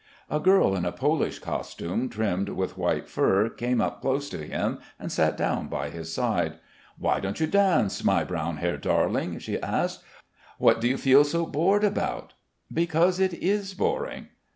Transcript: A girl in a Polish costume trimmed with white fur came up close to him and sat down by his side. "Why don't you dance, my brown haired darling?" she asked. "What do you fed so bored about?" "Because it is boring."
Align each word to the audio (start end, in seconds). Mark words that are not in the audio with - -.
A 0.31 0.39
girl 0.39 0.75
in 0.75 0.83
a 0.83 0.91
Polish 0.91 1.37
costume 1.37 2.09
trimmed 2.09 2.49
with 2.49 2.75
white 2.75 3.07
fur 3.07 3.49
came 3.49 3.79
up 3.79 4.01
close 4.01 4.29
to 4.29 4.39
him 4.39 4.79
and 4.99 5.11
sat 5.11 5.37
down 5.37 5.67
by 5.67 5.91
his 5.91 6.11
side. 6.11 6.53
"Why 6.97 7.19
don't 7.19 7.39
you 7.39 7.45
dance, 7.45 8.03
my 8.03 8.23
brown 8.23 8.57
haired 8.57 8.81
darling?" 8.81 9.37
she 9.37 9.61
asked. 9.61 10.01
"What 10.57 10.81
do 10.81 10.87
you 10.87 10.97
fed 10.97 11.27
so 11.27 11.45
bored 11.45 11.83
about?" 11.83 12.33
"Because 12.73 13.19
it 13.19 13.35
is 13.35 13.75
boring." 13.75 14.29